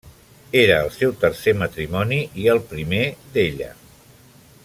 Era 0.61 0.77
el 0.85 0.89
seu 0.95 1.13
tercer 1.23 1.53
matrimoni, 1.59 2.19
i 2.45 2.49
el 2.55 2.63
primer 2.73 3.05
d'ella. 3.37 3.71